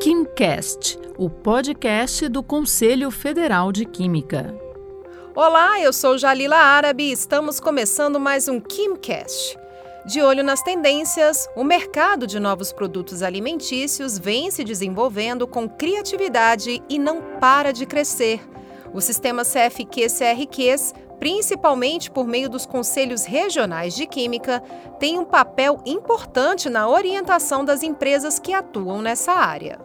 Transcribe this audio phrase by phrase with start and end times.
[0.00, 4.58] KimCast, o podcast do Conselho Federal de Química.
[5.34, 9.58] Olá, eu sou Jalila Árabe e estamos começando mais um KimCast.
[10.06, 16.82] De olho nas tendências, o mercado de novos produtos alimentícios vem se desenvolvendo com criatividade
[16.88, 18.40] e não para de crescer.
[18.92, 24.62] O sistema CFQ-CRQs, principalmente por meio dos conselhos regionais de química,
[24.98, 29.78] tem um papel importante na orientação das empresas que atuam nessa área.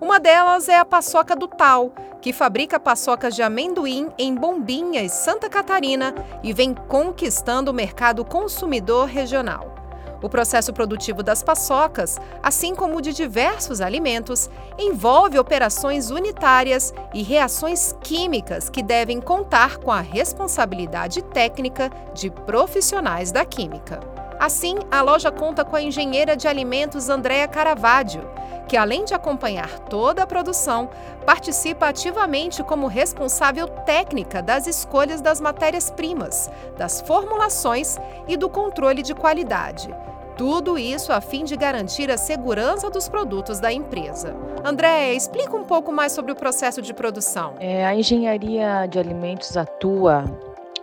[0.00, 5.48] Uma delas é a Paçoca do Tal, que fabrica paçocas de amendoim em Bombinhas, Santa
[5.48, 9.77] Catarina e vem conquistando o mercado consumidor regional.
[10.20, 17.94] O processo produtivo das paçocas, assim como de diversos alimentos, envolve operações unitárias e reações
[18.02, 24.00] químicas que devem contar com a responsabilidade técnica de profissionais da química.
[24.40, 28.22] Assim, a loja conta com a engenheira de alimentos Andréa Caravaggio,
[28.68, 30.90] que além de acompanhar toda a produção,
[31.24, 37.96] participa ativamente como responsável técnica das escolhas das matérias-primas, das formulações
[38.28, 39.88] e do controle de qualidade.
[40.36, 44.36] Tudo isso a fim de garantir a segurança dos produtos da empresa.
[44.64, 47.54] André, explica um pouco mais sobre o processo de produção.
[47.58, 50.24] É, a engenharia de alimentos atua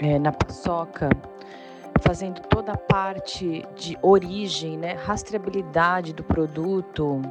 [0.02, 1.10] é, na paçoca
[2.02, 7.22] fazendo toda a parte de origem, né, rastreabilidade do produto,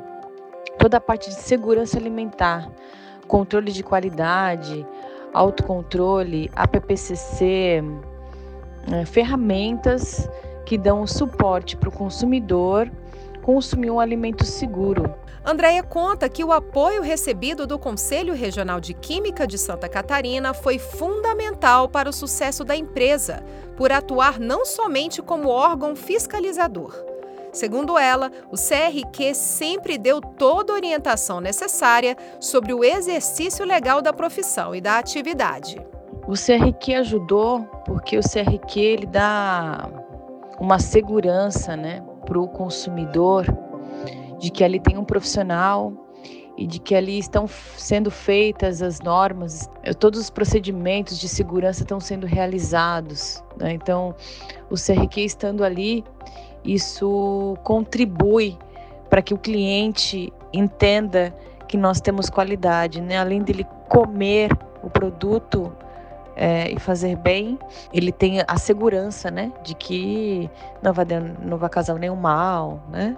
[0.78, 2.70] toda a parte de segurança alimentar,
[3.26, 4.86] controle de qualidade,
[5.32, 7.82] autocontrole, APPCC,
[8.88, 10.28] né, ferramentas
[10.64, 12.90] que dão suporte para o consumidor
[13.42, 15.14] consumir um alimento seguro.
[15.44, 20.78] Andréia conta que o apoio recebido do Conselho Regional de Química de Santa Catarina foi
[20.78, 23.44] fundamental para o sucesso da empresa,
[23.76, 27.13] por atuar não somente como órgão fiscalizador.
[27.54, 34.12] Segundo ela, o CRQ sempre deu toda a orientação necessária sobre o exercício legal da
[34.12, 35.80] profissão e da atividade.
[36.26, 39.88] O CRQ ajudou porque o CRQ ele dá
[40.58, 43.46] uma segurança né, para o consumidor
[44.40, 45.92] de que ali tem um profissional
[46.56, 49.68] e de que ali estão sendo feitas as normas,
[49.98, 53.42] todos os procedimentos de segurança estão sendo realizados.
[53.58, 53.72] Né?
[53.72, 54.14] Então,
[54.70, 56.04] o CRQ estando ali,
[56.64, 58.56] isso contribui
[59.10, 61.34] para que o cliente entenda
[61.68, 63.18] que nós temos qualidade, né?
[63.18, 64.50] além dele comer
[64.82, 65.72] o produto
[66.36, 67.58] é, e fazer bem,
[67.92, 69.52] ele tem a segurança né?
[69.62, 70.50] de que
[70.82, 71.06] não vai,
[71.42, 73.16] não vai causar nenhum mal, né?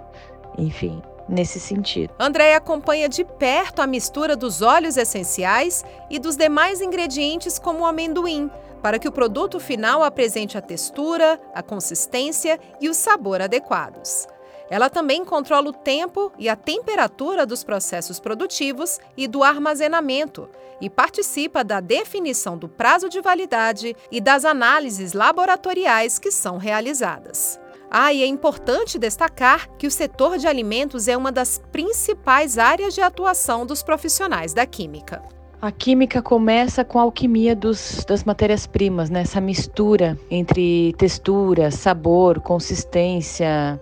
[0.57, 2.13] enfim nesse sentido.
[2.19, 7.85] Andréia acompanha de perto a mistura dos óleos essenciais e dos demais ingredientes como o
[7.85, 8.49] amendoim,
[8.81, 14.27] para que o produto final apresente a textura, a consistência e o sabor adequados.
[14.69, 20.49] Ela também controla o tempo e a temperatura dos processos produtivos e do armazenamento
[20.81, 27.59] e participa da definição do prazo de validade e das análises laboratoriais que são realizadas.
[27.89, 32.93] Ah, e é importante destacar que o setor de alimentos é uma das principais áreas
[32.93, 35.23] de atuação dos profissionais da química.
[35.59, 39.21] A química começa com a alquimia dos, das matérias-primas, né?
[39.21, 43.81] essa mistura entre textura, sabor, consistência,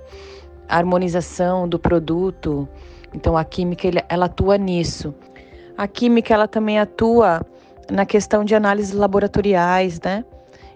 [0.70, 2.70] harmonização do produto.
[3.14, 5.14] Então a química ela atua nisso.
[5.78, 7.46] A química ela também atua
[7.92, 10.24] na questão de análises laboratoriais, né?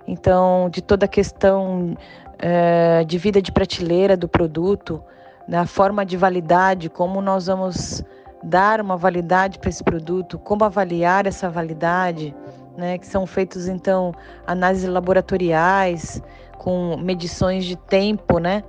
[0.07, 1.95] Então, de toda a questão
[2.39, 5.03] é, de vida de prateleira do produto,
[5.47, 8.03] na forma de validade, como nós vamos
[8.43, 12.35] dar uma validade para esse produto, como avaliar essa validade,
[12.77, 14.13] né, que são feitos então
[14.47, 16.21] análises laboratoriais
[16.57, 18.63] com medições de tempo, né,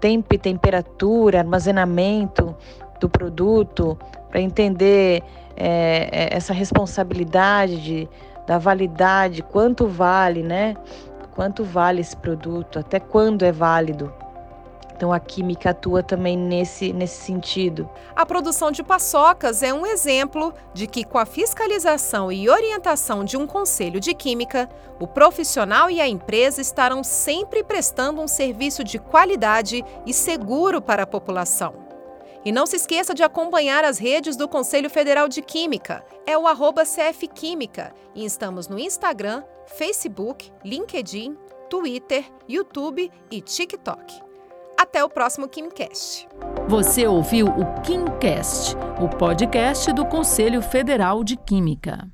[0.00, 2.54] tempo e temperatura, armazenamento
[3.00, 3.98] do produto,
[4.30, 5.22] para entender
[5.56, 8.08] é, essa responsabilidade de,
[8.46, 10.76] da validade, quanto vale, né,
[11.34, 14.12] quanto vale esse produto, até quando é válido.
[14.96, 17.88] Então a química atua também nesse, nesse sentido.
[18.14, 23.36] A produção de paçocas é um exemplo de que, com a fiscalização e orientação de
[23.36, 28.98] um conselho de química, o profissional e a empresa estarão sempre prestando um serviço de
[28.98, 31.85] qualidade e seguro para a população.
[32.46, 36.06] E não se esqueça de acompanhar as redes do Conselho Federal de Química.
[36.24, 36.44] É o
[36.84, 37.92] CFQuímica.
[38.14, 39.42] E estamos no Instagram,
[39.76, 41.36] Facebook, LinkedIn,
[41.68, 44.22] Twitter, YouTube e TikTok.
[44.78, 46.28] Até o próximo KimCast.
[46.68, 52.08] Você ouviu o KimCast, o podcast do Conselho Federal de Química.